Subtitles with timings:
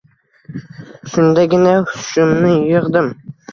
[1.11, 3.15] Shundagina hushimni yigʼdim.